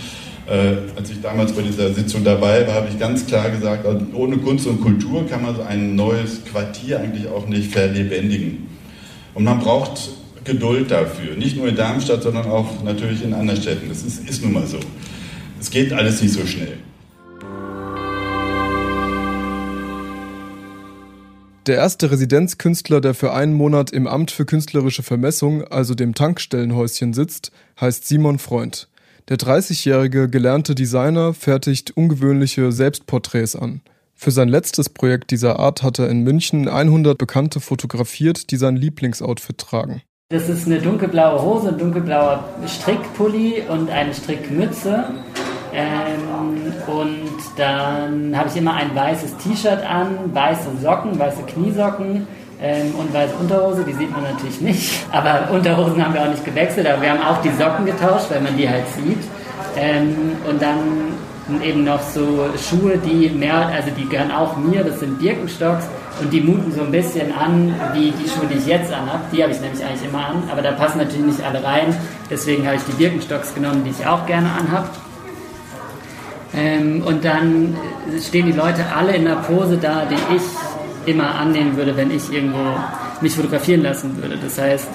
äh, 0.45 0.97
als 0.97 1.09
ich 1.09 1.21
damals 1.21 1.53
bei 1.53 1.61
dieser 1.61 1.93
Sitzung 1.93 2.23
dabei 2.23 2.67
war, 2.67 2.75
habe 2.75 2.89
ich 2.91 2.99
ganz 2.99 3.25
klar 3.25 3.49
gesagt, 3.49 3.85
also 3.85 4.05
ohne 4.13 4.37
Kunst 4.37 4.67
und 4.67 4.81
Kultur 4.81 5.25
kann 5.27 5.41
man 5.41 5.55
so 5.55 5.61
ein 5.61 5.95
neues 5.95 6.43
Quartier 6.45 6.99
eigentlich 6.99 7.27
auch 7.27 7.47
nicht 7.47 7.71
verlebendigen. 7.71 8.67
Und 9.33 9.45
man 9.45 9.59
braucht 9.59 10.09
Geduld 10.43 10.91
dafür, 10.91 11.35
nicht 11.35 11.57
nur 11.57 11.67
in 11.67 11.75
Darmstadt, 11.75 12.23
sondern 12.23 12.45
auch 12.47 12.83
natürlich 12.83 13.23
in 13.23 13.33
anderen 13.33 13.61
Städten. 13.61 13.89
Das 13.89 14.03
ist, 14.03 14.27
ist 14.29 14.43
nun 14.43 14.53
mal 14.53 14.67
so. 14.67 14.79
Es 15.59 15.69
geht 15.69 15.93
alles 15.93 16.21
nicht 16.21 16.33
so 16.33 16.45
schnell. 16.45 16.77
Der 21.65 21.77
erste 21.77 22.11
Residenzkünstler, 22.11 22.99
der 22.99 23.13
für 23.13 23.31
einen 23.31 23.53
Monat 23.53 23.91
im 23.91 24.05
Amt 24.05 24.31
für 24.31 24.45
künstlerische 24.45 25.01
Vermessung, 25.01 25.63
also 25.63 25.95
dem 25.95 26.13
Tankstellenhäuschen, 26.13 27.13
sitzt, 27.13 27.53
heißt 27.79 28.05
Simon 28.05 28.37
Freund. 28.37 28.89
Der 29.29 29.37
30-jährige 29.37 30.27
gelernte 30.27 30.75
Designer 30.75 31.33
fertigt 31.33 31.95
ungewöhnliche 31.95 32.73
Selbstporträts 32.73 33.55
an. 33.55 33.79
Für 34.13 34.31
sein 34.31 34.49
letztes 34.49 34.89
Projekt 34.89 35.31
dieser 35.31 35.57
Art 35.57 35.83
hat 35.83 35.99
er 35.99 36.09
in 36.09 36.23
München 36.23 36.67
100 36.67 37.17
Bekannte 37.17 37.61
fotografiert, 37.61 38.51
die 38.51 38.57
sein 38.57 38.75
Lieblingsoutfit 38.75 39.57
tragen. 39.57 40.01
Das 40.33 40.49
ist 40.49 40.65
eine 40.65 40.79
dunkelblaue 40.79 41.39
Hose, 41.43 41.69
ein 41.69 41.77
dunkelblauer 41.77 42.43
Strickpulli 42.65 43.65
und 43.69 43.91
eine 43.91 44.15
Strickmütze. 44.15 45.03
Ähm, 45.71 46.73
und 46.87 47.39
dann 47.55 48.35
habe 48.35 48.49
ich 48.49 48.55
immer 48.57 48.73
ein 48.73 48.95
weißes 48.95 49.37
T-Shirt 49.37 49.85
an, 49.87 50.33
weiße 50.33 50.69
Socken, 50.81 51.19
weiße 51.19 51.43
Kniesocken 51.43 52.25
ähm, 52.59 52.95
und 52.97 53.13
weiße 53.13 53.35
Unterhose, 53.39 53.83
die 53.83 53.93
sieht 53.93 54.11
man 54.11 54.23
natürlich 54.23 54.59
nicht. 54.59 55.05
Aber 55.11 55.51
Unterhosen 55.53 56.03
haben 56.03 56.15
wir 56.15 56.23
auch 56.23 56.31
nicht 56.31 56.43
gewechselt, 56.43 56.87
aber 56.87 57.03
wir 57.03 57.11
haben 57.11 57.21
auch 57.21 57.39
die 57.43 57.51
Socken 57.51 57.85
getauscht, 57.85 58.31
weil 58.31 58.41
man 58.41 58.57
die 58.57 58.67
halt 58.67 58.85
sieht. 58.87 59.21
Ähm, 59.77 60.31
und 60.49 60.59
dann 60.59 60.79
eben 61.61 61.83
noch 61.83 62.01
so 62.01 62.47
Schuhe, 62.57 62.97
die 62.97 63.29
mehr, 63.29 63.67
also 63.67 63.89
die 63.97 64.07
gehören 64.07 64.31
auch 64.31 64.55
mir, 64.57 64.83
das 64.83 64.99
sind 64.99 65.19
Birkenstocks 65.19 65.85
und 66.21 66.31
die 66.31 66.41
muten 66.41 66.71
so 66.71 66.81
ein 66.81 66.91
bisschen 66.91 67.33
an 67.33 67.73
wie 67.93 68.11
die 68.11 68.29
Schuhe, 68.29 68.47
die 68.49 68.57
ich 68.57 68.67
jetzt 68.67 68.93
anhabe. 68.93 69.23
Die 69.31 69.43
habe 69.43 69.51
ich 69.51 69.59
nämlich 69.59 69.83
eigentlich 69.83 70.07
immer 70.07 70.27
an, 70.27 70.43
aber 70.51 70.61
da 70.61 70.71
passen 70.71 70.99
natürlich 70.99 71.25
nicht 71.25 71.43
alle 71.43 71.63
rein. 71.63 71.95
Deswegen 72.29 72.65
habe 72.65 72.77
ich 72.77 72.83
die 72.83 72.93
Birkenstocks 72.93 73.53
genommen, 73.53 73.83
die 73.83 73.91
ich 73.91 74.05
auch 74.05 74.25
gerne 74.25 74.49
anhabe. 74.51 74.89
Ähm, 76.55 77.03
und 77.05 77.25
dann 77.25 77.75
stehen 78.21 78.45
die 78.45 78.51
Leute 78.51 78.85
alle 78.95 79.15
in 79.15 79.27
einer 79.27 79.41
Pose 79.41 79.77
da, 79.77 80.03
die 80.05 80.35
ich 80.35 80.43
immer 81.05 81.35
annehmen 81.35 81.75
würde, 81.75 81.97
wenn 81.97 82.11
ich 82.11 82.31
irgendwo 82.31 82.77
mich 83.21 83.35
fotografieren 83.35 83.81
lassen 83.81 84.21
würde. 84.21 84.37
Das 84.41 84.59
heißt, 84.59 84.87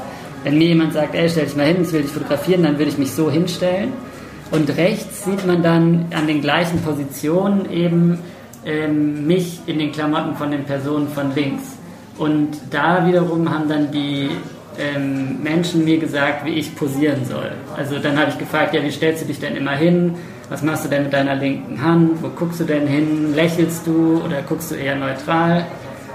wenn 0.44 0.56
mir 0.56 0.68
jemand 0.68 0.92
sagt, 0.92 1.14
ey, 1.14 1.28
stell 1.28 1.46
dich 1.46 1.56
mal 1.56 1.66
hin, 1.66 1.82
ich 1.82 1.92
will 1.92 2.02
dich 2.02 2.12
fotografieren, 2.12 2.62
dann 2.62 2.78
würde 2.78 2.90
ich 2.90 2.98
mich 2.98 3.12
so 3.12 3.30
hinstellen. 3.30 3.92
Und 4.50 4.76
rechts 4.76 5.24
sieht 5.24 5.46
man 5.46 5.62
dann 5.62 6.06
an 6.14 6.26
den 6.26 6.40
gleichen 6.40 6.80
Positionen 6.80 7.70
eben 7.70 8.18
ähm, 8.64 9.26
mich 9.26 9.60
in 9.66 9.78
den 9.78 9.92
Klamotten 9.92 10.36
von 10.36 10.50
den 10.50 10.64
Personen 10.64 11.08
von 11.08 11.34
links. 11.34 11.64
Und 12.16 12.58
da 12.70 13.06
wiederum 13.06 13.50
haben 13.50 13.68
dann 13.68 13.92
die 13.92 14.30
ähm, 14.78 15.42
Menschen 15.42 15.84
mir 15.84 15.98
gesagt, 15.98 16.44
wie 16.44 16.54
ich 16.54 16.74
posieren 16.74 17.24
soll. 17.24 17.52
Also 17.76 17.98
dann 17.98 18.18
habe 18.18 18.30
ich 18.30 18.38
gefragt, 18.38 18.74
ja, 18.74 18.82
wie 18.82 18.90
stellst 18.90 19.22
du 19.22 19.26
dich 19.26 19.38
denn 19.38 19.56
immer 19.56 19.72
hin? 19.72 20.14
Was 20.48 20.62
machst 20.62 20.84
du 20.84 20.88
denn 20.88 21.04
mit 21.04 21.12
deiner 21.12 21.34
linken 21.34 21.82
Hand? 21.82 22.22
Wo 22.22 22.28
guckst 22.28 22.60
du 22.60 22.64
denn 22.64 22.86
hin? 22.86 23.34
Lächelst 23.34 23.86
du 23.86 24.22
oder 24.24 24.42
guckst 24.48 24.70
du 24.70 24.76
eher 24.76 24.96
neutral? 24.96 25.66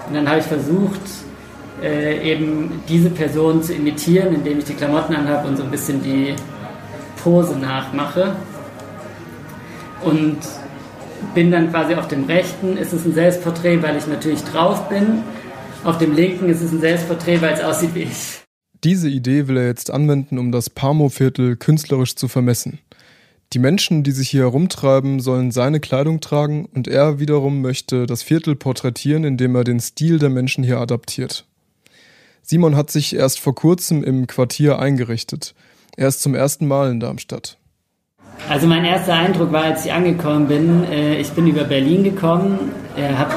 Und 0.08 0.16
dann 0.16 0.28
habe 0.28 0.40
ich 0.40 0.46
versucht, 0.46 1.02
äh, 1.84 2.32
eben 2.32 2.82
diese 2.90 3.10
Person 3.10 3.62
zu 3.62 3.74
imitieren, 3.74 4.34
indem 4.34 4.60
ich 4.60 4.66
die 4.66 4.74
Klamotten 4.74 5.16
anhabe 5.16 5.48
und 5.48 5.58
so 5.58 5.64
ein 5.64 5.72
bisschen 5.72 6.02
die 6.02 6.34
Pose 7.24 7.58
nachmache. 7.58 8.36
Und 10.04 10.40
bin 11.34 11.52
dann 11.52 11.72
quasi 11.72 11.96
auf 11.96 12.08
dem 12.08 12.26
rechten, 12.26 12.78
ist 12.78 12.94
es 12.94 13.06
ein 13.06 13.14
Selbstporträt, 13.14 13.82
weil 13.82 13.98
ich 13.98 14.08
natürlich 14.08 14.44
drauf 14.44 14.90
bin. 14.90 15.24
Auf 15.84 15.98
dem 15.98 16.14
linken 16.14 16.50
ist 16.50 16.62
es 16.62 16.72
ein 16.72 16.82
Selbstporträt, 16.82 17.42
weil 17.42 17.54
es 17.54 17.62
aussieht 17.62 17.96
wie 17.96 18.04
ich. 18.04 18.42
Diese 18.84 19.08
Idee 19.08 19.48
will 19.48 19.58
er 19.58 19.68
jetzt 19.68 19.92
anwenden, 19.92 20.38
um 20.38 20.52
das 20.52 20.70
Pamo-Viertel 20.70 21.56
künstlerisch 21.56 22.16
zu 22.16 22.28
vermessen. 22.28 22.80
Die 23.54 23.60
Menschen, 23.60 24.04
die 24.04 24.12
sich 24.12 24.30
hier 24.30 24.42
herumtreiben, 24.42 25.20
sollen 25.20 25.52
seine 25.52 25.80
Kleidung 25.80 26.20
tragen 26.20 26.66
und 26.74 26.88
er 26.88 27.20
wiederum 27.20 27.62
möchte 27.62 28.08
das 28.08 28.24
Viertel 28.24 28.56
porträtieren, 28.56 29.24
indem 29.24 29.56
er 29.56 29.64
den 29.64 29.80
Stil 29.80 30.20
der 30.20 30.30
Menschen 30.30 30.64
hier 30.64 30.80
adaptiert. 30.80 31.46
Simon 32.42 32.76
hat 32.76 32.92
sich 32.92 33.16
erst 33.16 33.40
vor 33.40 33.56
kurzem 33.56 34.04
im 34.04 34.28
Quartier 34.28 34.80
eingerichtet. 34.80 35.54
Er 35.96 36.08
ist 36.08 36.22
zum 36.22 36.34
ersten 36.34 36.68
Mal 36.68 36.92
in 36.92 37.00
Darmstadt. 37.00 37.58
Also 38.50 38.68
mein 38.68 38.84
erster 38.84 39.14
Eindruck 39.14 39.52
war, 39.52 39.64
als 39.64 39.86
ich 39.86 39.94
angekommen 39.94 40.48
bin, 40.48 40.84
äh, 40.92 41.18
ich 41.20 41.32
bin 41.32 41.48
über 41.48 41.64
Berlin 41.64 42.04
gekommen, 42.04 42.72
äh, 42.98 43.14
habe 43.14 43.36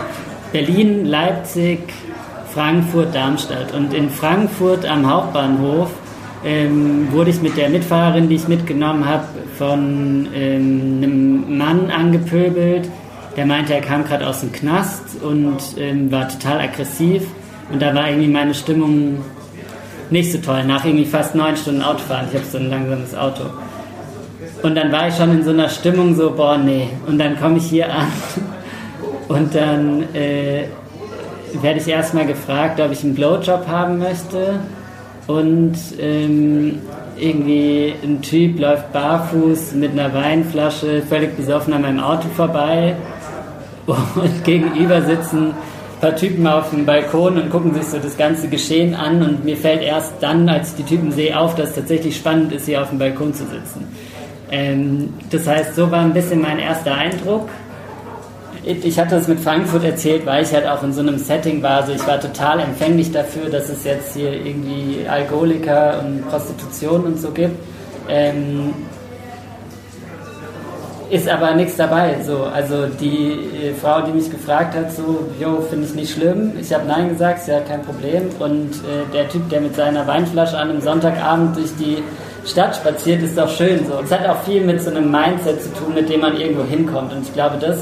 Berlin, 0.52 1.04
Leipzig, 1.04 1.80
Frankfurt, 2.52 3.14
Darmstadt. 3.14 3.74
Und 3.74 3.92
in 3.92 4.08
Frankfurt 4.08 4.86
am 4.86 5.08
Hauptbahnhof 5.08 5.90
ähm, 6.44 7.12
wurde 7.12 7.30
ich 7.30 7.42
mit 7.42 7.56
der 7.56 7.68
Mitfahrerin, 7.68 8.28
die 8.28 8.36
ich 8.36 8.48
mitgenommen 8.48 9.06
habe, 9.06 9.26
von 9.58 10.28
ähm, 10.34 11.02
einem 11.02 11.58
Mann 11.58 11.90
angepöbelt. 11.90 12.88
Der 13.36 13.44
meinte, 13.44 13.74
er 13.74 13.82
kam 13.82 14.04
gerade 14.04 14.26
aus 14.26 14.40
dem 14.40 14.52
Knast 14.52 15.22
und 15.22 15.58
ähm, 15.76 16.10
war 16.10 16.28
total 16.28 16.60
aggressiv. 16.60 17.22
Und 17.70 17.82
da 17.82 17.94
war 17.94 18.08
irgendwie 18.08 18.28
meine 18.28 18.54
Stimmung 18.54 19.18
nicht 20.10 20.32
so 20.32 20.38
toll. 20.38 20.64
Nach 20.64 20.84
irgendwie 20.84 21.04
fast 21.04 21.34
neun 21.34 21.56
Stunden 21.56 21.82
Autofahren. 21.82 22.26
Ich 22.30 22.36
habe 22.36 22.46
so 22.46 22.58
ein 22.58 22.70
langsames 22.70 23.14
Auto. 23.14 23.44
Und 24.62 24.74
dann 24.74 24.90
war 24.92 25.08
ich 25.08 25.14
schon 25.14 25.30
in 25.30 25.44
so 25.44 25.50
einer 25.50 25.68
Stimmung 25.68 26.14
so, 26.14 26.30
boah, 26.30 26.56
nee. 26.58 26.88
Und 27.06 27.18
dann 27.18 27.38
komme 27.38 27.58
ich 27.58 27.66
hier 27.66 27.92
an 27.92 28.06
und 29.28 29.54
dann 29.54 30.02
äh, 30.14 30.64
werde 31.60 31.80
ich 31.80 31.88
erstmal 31.88 32.26
gefragt, 32.26 32.80
ob 32.80 32.92
ich 32.92 33.02
einen 33.04 33.14
Blowjob 33.14 33.66
haben 33.68 33.98
möchte. 33.98 34.60
Und 35.26 35.74
ähm, 35.98 36.78
irgendwie 37.18 37.94
ein 38.02 38.22
Typ 38.22 38.60
läuft 38.60 38.92
barfuß 38.92 39.72
mit 39.72 39.92
einer 39.92 40.12
Weinflasche 40.14 41.02
völlig 41.02 41.36
besoffen 41.36 41.72
an 41.72 41.82
meinem 41.82 42.00
Auto 42.00 42.28
vorbei 42.36 42.94
und 43.86 44.44
gegenüber 44.44 45.02
sitzen 45.02 45.54
paar 46.00 46.16
Typen 46.16 46.46
auf 46.46 46.70
dem 46.70 46.84
Balkon 46.84 47.40
und 47.40 47.50
gucken 47.50 47.74
sich 47.74 47.84
so 47.84 47.98
das 47.98 48.16
ganze 48.16 48.48
Geschehen 48.48 48.94
an 48.94 49.22
und 49.22 49.44
mir 49.44 49.56
fällt 49.56 49.82
erst 49.82 50.14
dann, 50.20 50.48
als 50.48 50.70
ich 50.70 50.84
die 50.84 50.94
Typen 50.94 51.10
sehe, 51.12 51.38
auf, 51.38 51.54
dass 51.54 51.70
es 51.70 51.74
tatsächlich 51.74 52.16
spannend 52.16 52.52
ist, 52.52 52.66
hier 52.66 52.82
auf 52.82 52.90
dem 52.90 52.98
Balkon 52.98 53.32
zu 53.32 53.44
sitzen. 53.44 53.86
Ähm, 54.50 55.14
das 55.30 55.46
heißt, 55.46 55.74
so 55.74 55.90
war 55.90 56.00
ein 56.00 56.12
bisschen 56.12 56.40
mein 56.40 56.58
erster 56.58 56.94
Eindruck. 56.94 57.48
Ich 58.64 58.98
hatte 58.98 59.14
das 59.14 59.28
mit 59.28 59.38
Frankfurt 59.38 59.84
erzählt, 59.84 60.26
weil 60.26 60.42
ich 60.42 60.52
halt 60.52 60.66
auch 60.66 60.82
in 60.82 60.92
so 60.92 61.00
einem 61.00 61.18
Setting 61.18 61.62
war. 61.62 61.82
Also 61.82 61.92
ich 61.92 62.04
war 62.04 62.20
total 62.20 62.58
empfänglich 62.58 63.12
dafür, 63.12 63.48
dass 63.48 63.68
es 63.68 63.84
jetzt 63.84 64.14
hier 64.14 64.32
irgendwie 64.32 65.06
Alkoholiker 65.08 66.02
und 66.04 66.28
Prostitution 66.28 67.04
und 67.04 67.20
so 67.20 67.30
gibt. 67.30 67.56
Ähm, 68.08 68.74
ist 71.10 71.28
aber 71.28 71.54
nichts 71.54 71.76
dabei. 71.76 72.16
So. 72.24 72.44
Also 72.44 72.86
die 72.86 73.32
äh, 73.62 73.74
Frau, 73.80 74.00
die 74.02 74.12
mich 74.12 74.30
gefragt 74.30 74.74
hat, 74.74 74.92
so, 74.92 75.26
jo, 75.40 75.60
finde 75.68 75.86
ich 75.86 75.94
nicht 75.94 76.12
schlimm. 76.12 76.52
Ich 76.60 76.72
habe 76.72 76.86
Nein 76.86 77.10
gesagt, 77.10 77.40
ist 77.40 77.48
ja 77.48 77.60
kein 77.60 77.82
Problem. 77.82 78.30
Und 78.38 78.74
äh, 78.74 79.12
der 79.12 79.28
Typ, 79.28 79.48
der 79.50 79.60
mit 79.60 79.76
seiner 79.76 80.06
Weinflasche 80.06 80.58
an 80.58 80.70
einem 80.70 80.80
Sonntagabend 80.80 81.56
durch 81.56 81.70
die 81.78 82.02
Stadt 82.44 82.76
spaziert, 82.76 83.22
ist 83.22 83.38
doch 83.38 83.48
schön 83.48 83.86
so. 83.86 84.00
Es 84.02 84.10
hat 84.10 84.26
auch 84.28 84.42
viel 84.42 84.64
mit 84.64 84.80
so 84.80 84.90
einem 84.90 85.10
Mindset 85.10 85.62
zu 85.62 85.72
tun, 85.74 85.94
mit 85.94 86.08
dem 86.08 86.20
man 86.20 86.36
irgendwo 86.36 86.64
hinkommt. 86.64 87.12
Und 87.12 87.22
ich 87.22 87.32
glaube, 87.32 87.56
das 87.60 87.78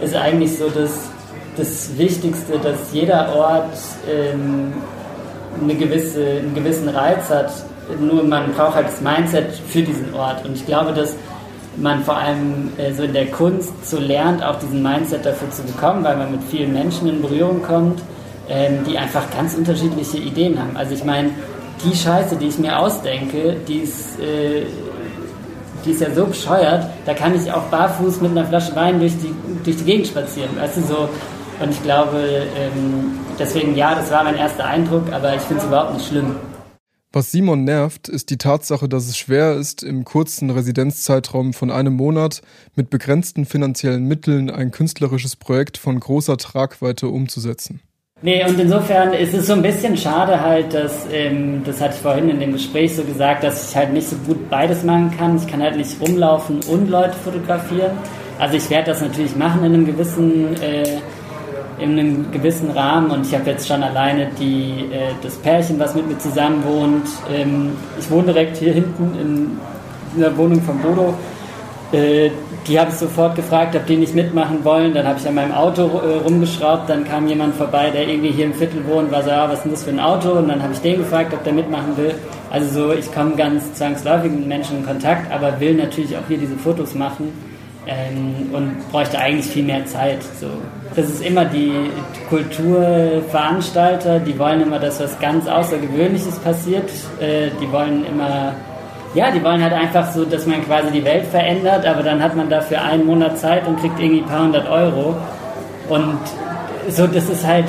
ist 0.00 0.16
eigentlich 0.16 0.56
so 0.56 0.68
das, 0.68 1.08
das 1.56 1.96
Wichtigste, 1.96 2.58
dass 2.58 2.92
jeder 2.92 3.34
Ort 3.36 3.72
ähm, 4.10 4.72
eine 5.62 5.74
gewisse, 5.74 6.24
einen 6.24 6.54
gewissen 6.54 6.88
Reiz 6.88 7.30
hat. 7.30 7.52
Nur 8.00 8.24
man 8.24 8.52
braucht 8.52 8.74
halt 8.76 8.86
das 8.88 9.00
Mindset 9.00 9.52
für 9.68 9.82
diesen 9.82 10.12
Ort. 10.14 10.44
Und 10.44 10.56
ich 10.56 10.66
glaube, 10.66 10.92
dass 10.92 11.14
man 11.76 12.04
vor 12.04 12.16
allem 12.16 12.72
äh, 12.76 12.92
so 12.92 13.02
in 13.02 13.12
der 13.12 13.26
Kunst 13.26 13.88
so 13.88 13.98
lernt, 13.98 14.42
auch 14.42 14.58
diesen 14.58 14.82
Mindset 14.82 15.26
dafür 15.26 15.50
zu 15.50 15.62
bekommen, 15.62 16.04
weil 16.04 16.16
man 16.16 16.30
mit 16.30 16.42
vielen 16.44 16.72
Menschen 16.72 17.08
in 17.08 17.20
Berührung 17.20 17.62
kommt, 17.62 18.00
ähm, 18.48 18.84
die 18.88 18.96
einfach 18.98 19.22
ganz 19.36 19.54
unterschiedliche 19.54 20.18
Ideen 20.18 20.58
haben. 20.58 20.76
Also 20.76 20.94
ich 20.94 21.04
meine, 21.04 21.30
die 21.84 21.94
Scheiße, 21.94 22.36
die 22.36 22.48
ich 22.48 22.58
mir 22.58 22.78
ausdenke, 22.78 23.56
die 23.66 23.78
ist, 23.78 24.18
äh, 24.20 24.66
die 25.84 25.90
ist 25.90 26.00
ja 26.00 26.10
so 26.14 26.26
bescheuert, 26.26 26.86
da 27.04 27.14
kann 27.14 27.34
ich 27.34 27.50
auch 27.52 27.64
barfuß 27.64 28.20
mit 28.20 28.30
einer 28.30 28.46
Flasche 28.46 28.74
Wein 28.74 29.00
durch 29.00 29.12
die, 29.18 29.34
durch 29.64 29.76
die 29.76 29.84
Gegend 29.84 30.06
spazieren. 30.06 30.50
Weißt 30.58 30.76
du, 30.78 30.82
so. 30.82 31.08
Und 31.60 31.70
ich 31.70 31.82
glaube, 31.82 32.18
ähm, 32.56 33.18
deswegen 33.38 33.76
ja, 33.76 33.94
das 33.94 34.10
war 34.10 34.24
mein 34.24 34.36
erster 34.36 34.64
Eindruck, 34.64 35.12
aber 35.12 35.34
ich 35.34 35.42
finde 35.42 35.62
es 35.62 35.68
überhaupt 35.68 35.94
nicht 35.94 36.08
schlimm. 36.08 36.36
Was 37.14 37.30
Simon 37.30 37.62
nervt, 37.62 38.08
ist 38.08 38.30
die 38.30 38.38
Tatsache, 38.38 38.88
dass 38.88 39.06
es 39.06 39.16
schwer 39.16 39.52
ist, 39.54 39.84
im 39.84 40.04
kurzen 40.04 40.50
Residenzzeitraum 40.50 41.52
von 41.52 41.70
einem 41.70 41.94
Monat 41.94 42.42
mit 42.74 42.90
begrenzten 42.90 43.44
finanziellen 43.44 44.08
Mitteln 44.08 44.50
ein 44.50 44.72
künstlerisches 44.72 45.36
Projekt 45.36 45.78
von 45.78 46.00
großer 46.00 46.36
Tragweite 46.38 47.06
umzusetzen. 47.06 47.78
Nee, 48.22 48.44
und 48.44 48.58
insofern 48.58 49.12
ist 49.12 49.32
es 49.32 49.46
so 49.46 49.52
ein 49.52 49.62
bisschen 49.62 49.96
schade 49.96 50.40
halt, 50.40 50.74
dass, 50.74 51.06
ähm, 51.12 51.62
das 51.64 51.80
hatte 51.80 51.94
ich 51.94 52.00
vorhin 52.00 52.30
in 52.30 52.40
dem 52.40 52.52
Gespräch 52.52 52.96
so 52.96 53.04
gesagt, 53.04 53.44
dass 53.44 53.70
ich 53.70 53.76
halt 53.76 53.92
nicht 53.92 54.08
so 54.08 54.16
gut 54.26 54.50
beides 54.50 54.82
machen 54.82 55.16
kann. 55.16 55.36
Ich 55.36 55.46
kann 55.46 55.62
halt 55.62 55.76
nicht 55.76 56.00
rumlaufen 56.00 56.64
und 56.68 56.90
Leute 56.90 57.14
fotografieren. 57.22 57.92
Also 58.40 58.56
ich 58.56 58.68
werde 58.70 58.90
das 58.90 59.00
natürlich 59.00 59.36
machen 59.36 59.62
in 59.62 59.72
einem 59.72 59.86
gewissen, 59.86 60.60
äh, 60.60 60.98
in 61.78 61.98
einem 61.98 62.30
gewissen 62.30 62.70
Rahmen 62.70 63.10
und 63.10 63.26
ich 63.26 63.34
habe 63.34 63.50
jetzt 63.50 63.66
schon 63.66 63.82
alleine 63.82 64.28
die, 64.38 64.86
äh, 64.92 65.12
das 65.22 65.36
Pärchen, 65.36 65.78
was 65.78 65.94
mit 65.94 66.08
mir 66.08 66.18
zusammen 66.18 66.62
wohnt. 66.64 67.06
Ähm, 67.32 67.72
ich 67.98 68.10
wohne 68.10 68.32
direkt 68.32 68.56
hier 68.58 68.72
hinten 68.72 69.12
in, 69.20 70.20
der 70.20 70.36
Wohnung 70.36 70.62
von 70.62 70.78
Bodo. 70.78 71.14
Äh, 71.90 72.30
die 72.68 72.78
habe 72.78 72.90
ich 72.90 72.96
sofort 72.96 73.34
gefragt, 73.34 73.74
ob 73.74 73.84
die 73.86 73.96
nicht 73.96 74.14
mitmachen 74.14 74.64
wollen. 74.64 74.94
Dann 74.94 75.06
habe 75.06 75.18
ich 75.18 75.26
an 75.26 75.34
meinem 75.34 75.52
Auto 75.52 75.82
äh, 75.82 76.22
rumgeschraubt. 76.24 76.88
Dann 76.88 77.04
kam 77.04 77.26
jemand 77.26 77.56
vorbei, 77.56 77.90
der 77.90 78.08
irgendwie 78.08 78.30
hier 78.30 78.44
im 78.44 78.54
Viertel 78.54 78.86
wohnt, 78.86 79.10
war 79.10 79.24
so, 79.24 79.30
ah, 79.30 79.48
was 79.48 79.58
ist 79.58 79.64
denn 79.64 79.72
das 79.72 79.82
für 79.82 79.90
ein 79.90 80.00
Auto? 80.00 80.30
Und 80.32 80.48
dann 80.48 80.62
habe 80.62 80.72
ich 80.72 80.78
den 80.78 80.98
gefragt, 80.98 81.34
ob 81.34 81.42
der 81.42 81.52
mitmachen 81.52 81.96
will. 81.96 82.14
Also 82.50 82.88
so, 82.88 82.92
ich 82.92 83.12
komme 83.12 83.34
ganz 83.34 83.74
zwangsläufig 83.74 84.30
mit 84.30 84.46
Menschen 84.46 84.78
in 84.78 84.86
Kontakt, 84.86 85.32
aber 85.32 85.58
will 85.58 85.74
natürlich 85.74 86.16
auch 86.16 86.26
hier 86.28 86.38
diese 86.38 86.54
Fotos 86.54 86.94
machen 86.94 87.32
ähm, 87.86 88.50
und 88.52 88.90
bräuchte 88.90 89.18
eigentlich 89.18 89.46
viel 89.46 89.64
mehr 89.64 89.84
Zeit. 89.86 90.22
So. 90.40 90.48
Das 90.96 91.06
ist 91.06 91.24
immer 91.24 91.44
die 91.44 91.90
Kulturveranstalter, 92.28 94.20
die 94.20 94.38
wollen 94.38 94.62
immer, 94.62 94.78
dass 94.78 95.00
was 95.00 95.18
ganz 95.20 95.46
Außergewöhnliches 95.46 96.38
passiert. 96.38 96.90
Äh, 97.20 97.50
die 97.60 97.70
wollen 97.70 98.04
immer 98.06 98.54
ja, 99.14 99.30
die 99.30 99.42
wollen 99.44 99.62
halt 99.62 99.72
einfach 99.72 100.10
so, 100.10 100.24
dass 100.24 100.44
man 100.44 100.64
quasi 100.64 100.90
die 100.90 101.04
Welt 101.04 101.26
verändert, 101.26 101.86
aber 101.86 102.02
dann 102.02 102.20
hat 102.20 102.34
man 102.34 102.50
dafür 102.50 102.82
einen 102.82 103.06
Monat 103.06 103.38
Zeit 103.38 103.66
und 103.66 103.78
kriegt 103.80 103.98
irgendwie 104.00 104.22
ein 104.22 104.26
paar 104.26 104.42
hundert 104.42 104.68
Euro. 104.68 105.16
Und 105.88 106.18
so, 106.88 107.06
das 107.06 107.28
ist 107.28 107.46
halt, 107.46 107.66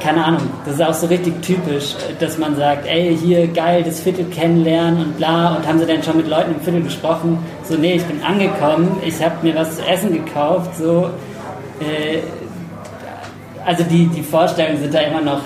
keine 0.00 0.24
Ahnung, 0.24 0.42
das 0.64 0.74
ist 0.74 0.82
auch 0.82 0.94
so 0.94 1.06
richtig 1.06 1.40
typisch, 1.42 1.94
dass 2.20 2.38
man 2.38 2.56
sagt, 2.56 2.86
ey, 2.86 3.16
hier 3.16 3.46
geil, 3.48 3.82
das 3.82 4.00
Viertel 4.00 4.24
kennenlernen 4.26 5.00
und 5.04 5.16
bla. 5.16 5.56
Und 5.56 5.66
haben 5.66 5.78
sie 5.78 5.86
denn 5.86 6.02
schon 6.02 6.16
mit 6.16 6.28
Leuten 6.28 6.54
im 6.54 6.60
Viertel 6.60 6.82
gesprochen? 6.82 7.38
So, 7.64 7.74
nee, 7.74 7.94
ich 7.94 8.04
bin 8.04 8.22
angekommen, 8.22 9.00
ich 9.04 9.22
habe 9.22 9.34
mir 9.42 9.54
was 9.54 9.76
zu 9.76 9.86
essen 9.86 10.12
gekauft, 10.12 10.76
so. 10.76 11.10
Äh, 11.80 12.18
also 13.64 13.84
die, 13.84 14.06
die 14.06 14.22
Vorstellungen 14.22 14.80
sind 14.80 14.94
da 14.94 15.00
immer 15.00 15.20
noch 15.20 15.40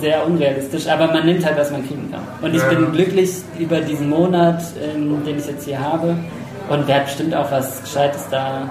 sehr 0.00 0.26
unrealistisch, 0.26 0.86
aber 0.86 1.08
man 1.08 1.26
nimmt 1.26 1.44
halt, 1.44 1.58
was 1.58 1.70
man 1.70 1.86
kriegen 1.86 2.10
kann. 2.10 2.20
Und 2.42 2.54
ich 2.54 2.62
ja. 2.62 2.68
bin 2.68 2.92
glücklich 2.92 3.30
über 3.58 3.80
diesen 3.80 4.08
Monat, 4.08 4.62
ähm, 4.82 5.24
den 5.24 5.38
ich 5.38 5.46
jetzt 5.46 5.64
hier 5.64 5.80
habe 5.80 6.16
und 6.68 6.86
werde 6.86 7.04
bestimmt 7.04 7.34
auch 7.34 7.50
was 7.50 7.82
Gescheites 7.82 8.26
da 8.30 8.68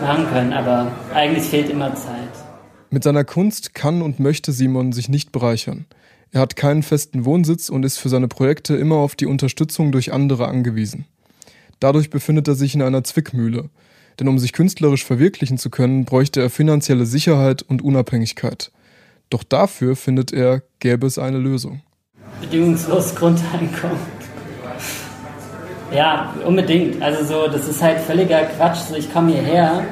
machen 0.00 0.26
können, 0.32 0.52
aber 0.52 0.88
eigentlich 1.14 1.44
fehlt 1.44 1.70
immer 1.70 1.94
Zeit. 1.94 2.51
Mit 2.92 3.04
seiner 3.04 3.24
Kunst 3.24 3.72
kann 3.72 4.02
und 4.02 4.20
möchte 4.20 4.52
Simon 4.52 4.92
sich 4.92 5.08
nicht 5.08 5.32
bereichern. 5.32 5.86
Er 6.30 6.42
hat 6.42 6.56
keinen 6.56 6.82
festen 6.82 7.24
Wohnsitz 7.24 7.70
und 7.70 7.86
ist 7.86 7.96
für 7.96 8.10
seine 8.10 8.28
Projekte 8.28 8.76
immer 8.76 8.96
auf 8.96 9.16
die 9.16 9.24
Unterstützung 9.24 9.92
durch 9.92 10.12
andere 10.12 10.46
angewiesen. 10.46 11.06
Dadurch 11.80 12.10
befindet 12.10 12.48
er 12.48 12.54
sich 12.54 12.74
in 12.74 12.82
einer 12.82 13.02
Zwickmühle. 13.02 13.70
Denn 14.20 14.28
um 14.28 14.38
sich 14.38 14.52
künstlerisch 14.52 15.06
verwirklichen 15.06 15.56
zu 15.56 15.70
können, 15.70 16.04
bräuchte 16.04 16.42
er 16.42 16.50
finanzielle 16.50 17.06
Sicherheit 17.06 17.62
und 17.62 17.80
Unabhängigkeit. 17.80 18.70
Doch 19.30 19.42
dafür 19.42 19.96
findet 19.96 20.34
er, 20.34 20.62
gäbe 20.78 21.06
es 21.06 21.16
eine 21.16 21.38
Lösung. 21.38 21.80
Bedingungslos 22.42 23.14
Grundeinkommen. 23.14 23.96
Ja, 25.94 26.34
unbedingt. 26.44 27.00
Also 27.00 27.24
so, 27.24 27.50
das 27.50 27.66
ist 27.66 27.80
halt 27.80 28.00
völliger 28.00 28.42
Quatsch. 28.44 28.80
So, 28.90 28.96
ich 28.96 29.10
komme 29.10 29.32
hierher 29.32 29.82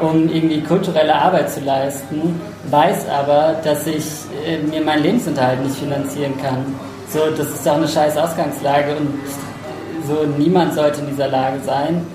um 0.00 0.28
irgendwie 0.28 0.60
kulturelle 0.62 1.14
Arbeit 1.14 1.50
zu 1.50 1.60
leisten, 1.60 2.40
weiß 2.70 3.08
aber, 3.08 3.56
dass 3.64 3.86
ich 3.86 4.04
äh, 4.46 4.58
mir 4.58 4.80
meinen 4.80 5.02
Lebensunterhalt 5.02 5.62
nicht 5.62 5.76
finanzieren 5.76 6.34
kann. 6.40 6.64
So, 7.08 7.20
das 7.36 7.48
ist 7.48 7.66
doch 7.66 7.76
eine 7.76 7.88
scheiß 7.88 8.16
Ausgangslage 8.16 8.96
und 8.96 9.14
so 10.06 10.24
niemand 10.38 10.74
sollte 10.74 11.00
in 11.00 11.08
dieser 11.08 11.28
Lage 11.28 11.60
sein. 11.64 12.06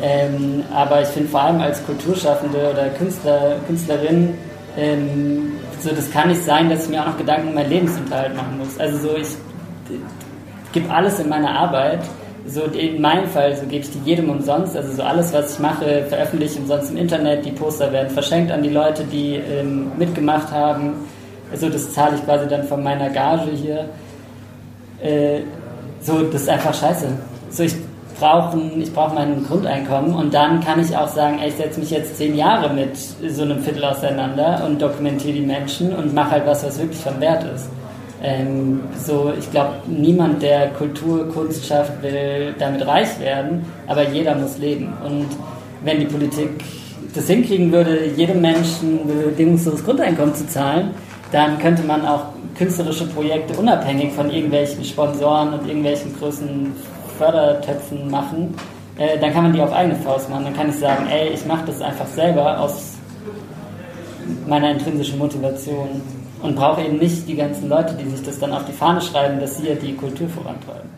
Ähm, 0.00 0.62
aber 0.72 1.02
ich 1.02 1.08
finde 1.08 1.28
vor 1.28 1.42
allem 1.42 1.60
als 1.60 1.84
Kulturschaffende 1.84 2.70
oder 2.70 2.88
Künstler, 2.90 3.56
Künstlerin, 3.66 4.34
ähm, 4.76 5.52
so 5.80 5.90
das 5.90 6.10
kann 6.10 6.28
nicht 6.28 6.42
sein, 6.44 6.70
dass 6.70 6.84
ich 6.84 6.90
mir 6.90 7.02
auch 7.02 7.08
noch 7.08 7.18
Gedanken 7.18 7.48
um 7.48 7.54
meinen 7.54 7.70
Lebensunterhalt 7.70 8.34
machen 8.36 8.58
muss. 8.58 8.78
Also 8.78 9.08
so 9.08 9.16
ich 9.16 9.28
gebe 10.72 10.90
alles 10.92 11.18
in 11.18 11.28
meine 11.28 11.50
Arbeit. 11.50 12.00
So 12.48 12.62
in 12.62 13.00
meinem 13.02 13.26
Fall, 13.26 13.54
so 13.54 13.66
gebe 13.66 13.84
ich 13.84 13.90
die 13.90 13.98
jedem 14.08 14.30
umsonst. 14.30 14.74
Also 14.74 14.92
so 14.92 15.02
alles, 15.02 15.34
was 15.34 15.54
ich 15.54 15.58
mache, 15.58 16.04
veröffentliche 16.08 16.54
ich 16.54 16.60
umsonst 16.60 16.90
im 16.90 16.96
Internet. 16.96 17.44
Die 17.44 17.52
Poster 17.52 17.92
werden 17.92 18.08
verschenkt 18.08 18.50
an 18.50 18.62
die 18.62 18.70
Leute, 18.70 19.04
die 19.04 19.34
ähm, 19.34 19.92
mitgemacht 19.98 20.50
haben. 20.50 20.94
Also 21.52 21.68
das 21.68 21.92
zahle 21.92 22.16
ich 22.16 22.24
quasi 22.24 22.48
dann 22.48 22.64
von 22.64 22.82
meiner 22.82 23.10
Gage 23.10 23.50
hier. 23.50 23.88
Äh, 25.02 25.40
so, 26.00 26.22
das 26.22 26.42
ist 26.42 26.48
einfach 26.48 26.72
scheiße. 26.72 27.06
So, 27.50 27.64
ich 27.64 27.74
brauche 28.18 28.58
ich 28.78 28.92
brauch 28.92 29.12
mein 29.12 29.44
Grundeinkommen 29.44 30.14
und 30.14 30.32
dann 30.32 30.60
kann 30.60 30.80
ich 30.80 30.96
auch 30.96 31.08
sagen, 31.08 31.38
ey, 31.40 31.48
ich 31.48 31.54
setze 31.54 31.78
mich 31.78 31.90
jetzt 31.90 32.16
zehn 32.16 32.34
Jahre 32.34 32.72
mit 32.72 32.96
so 32.96 33.42
einem 33.42 33.62
Viertel 33.62 33.84
auseinander 33.84 34.62
und 34.66 34.80
dokumentiere 34.80 35.34
die 35.34 35.46
Menschen 35.46 35.94
und 35.94 36.14
mache 36.14 36.32
halt 36.32 36.46
was, 36.46 36.64
was 36.64 36.78
wirklich 36.78 37.00
von 37.00 37.20
Wert 37.20 37.44
ist. 37.54 37.68
Ähm, 38.22 38.80
so, 38.96 39.32
ich 39.38 39.50
glaube, 39.50 39.74
niemand, 39.86 40.42
der 40.42 40.70
Kultur, 40.70 41.28
Kunst 41.28 41.66
schafft, 41.66 42.02
will 42.02 42.54
damit 42.58 42.86
reich 42.86 43.18
werden, 43.20 43.64
aber 43.86 44.08
jeder 44.08 44.34
muss 44.34 44.58
leben. 44.58 44.92
Und 45.04 45.28
wenn 45.84 46.00
die 46.00 46.06
Politik 46.06 46.50
das 47.14 47.26
hinkriegen 47.28 47.70
würde, 47.70 48.06
jedem 48.16 48.40
Menschen 48.40 49.06
bedingungsloses 49.06 49.84
Grundeinkommen 49.84 50.34
zu 50.34 50.46
zahlen, 50.48 50.90
dann 51.30 51.58
könnte 51.58 51.82
man 51.84 52.04
auch 52.06 52.26
künstlerische 52.56 53.06
Projekte 53.06 53.58
unabhängig 53.58 54.12
von 54.12 54.30
irgendwelchen 54.30 54.84
Sponsoren 54.84 55.54
und 55.54 55.66
irgendwelchen 55.68 56.18
großen 56.18 56.72
Fördertöpfen 57.18 58.10
machen. 58.10 58.54
Äh, 58.98 59.18
dann 59.18 59.32
kann 59.32 59.44
man 59.44 59.52
die 59.52 59.60
auf 59.60 59.72
eigene 59.72 59.94
Faust 59.96 60.28
machen. 60.28 60.44
Dann 60.44 60.54
kann 60.54 60.70
ich 60.70 60.76
sagen, 60.76 61.06
ey, 61.08 61.28
ich 61.28 61.46
mache 61.46 61.66
das 61.66 61.80
einfach 61.80 62.06
selber 62.06 62.58
aus 62.60 62.94
meiner 64.46 64.72
intrinsischen 64.72 65.18
Motivation 65.18 66.02
und 66.42 66.56
brauche 66.56 66.82
eben 66.82 66.98
nicht 66.98 67.28
die 67.28 67.36
ganzen 67.36 67.68
Leute, 67.68 67.94
die 67.94 68.08
sich 68.08 68.22
das 68.22 68.38
dann 68.38 68.52
auf 68.52 68.64
die 68.64 68.72
Fahne 68.72 69.00
schreiben, 69.00 69.40
dass 69.40 69.58
sie 69.58 69.68
ja 69.68 69.74
die 69.74 69.94
Kultur 69.94 70.28
vorantreiben. 70.28 70.88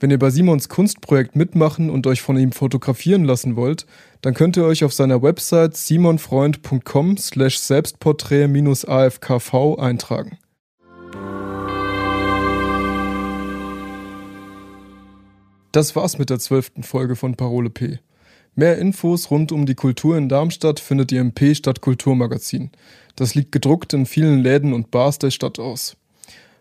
Wenn 0.00 0.10
ihr 0.10 0.18
bei 0.18 0.30
Simons 0.30 0.70
Kunstprojekt 0.70 1.36
mitmachen 1.36 1.90
und 1.90 2.06
euch 2.06 2.22
von 2.22 2.38
ihm 2.38 2.52
fotografieren 2.52 3.24
lassen 3.24 3.54
wollt, 3.54 3.84
dann 4.22 4.32
könnt 4.32 4.56
ihr 4.56 4.64
euch 4.64 4.82
auf 4.82 4.94
seiner 4.94 5.22
Website 5.22 5.76
simonfreund.com 5.76 7.18
slash 7.18 7.58
selbstporträt-afkv 7.58 9.78
eintragen. 9.78 10.38
Das 15.72 15.94
war's 15.94 16.18
mit 16.18 16.30
der 16.30 16.38
zwölften 16.38 16.82
Folge 16.82 17.14
von 17.14 17.36
Parole 17.36 17.70
P. 17.70 18.00
Mehr 18.60 18.76
Infos 18.76 19.30
rund 19.30 19.52
um 19.52 19.64
die 19.64 19.74
Kultur 19.74 20.18
in 20.18 20.28
Darmstadt 20.28 20.80
findet 20.80 21.12
ihr 21.12 21.22
im 21.22 21.32
P 21.32 21.54
Stadt 21.54 21.80
Kulturmagazin. 21.80 22.68
Das 23.16 23.34
liegt 23.34 23.52
gedruckt 23.52 23.94
in 23.94 24.04
vielen 24.04 24.42
Läden 24.42 24.74
und 24.74 24.90
Bars 24.90 25.18
der 25.18 25.30
Stadt 25.30 25.58
aus. 25.58 25.96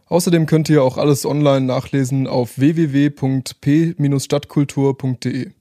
Außerdem 0.05 0.45
könnt 0.45 0.69
ihr 0.69 0.81
auch 0.81 0.95
alles 0.95 1.25
online 1.25 1.65
nachlesen 1.65 2.25
auf 2.25 2.57
www.p-stadtkultur.de. 2.57 5.51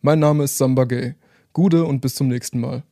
Mein 0.00 0.18
Name 0.18 0.44
ist 0.44 0.56
Samba 0.56 0.84
Gay. 0.84 1.14
Gude 1.52 1.84
und 1.84 2.00
bis 2.00 2.14
zum 2.14 2.28
nächsten 2.28 2.58
Mal. 2.58 2.82